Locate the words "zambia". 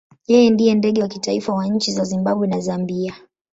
2.59-3.15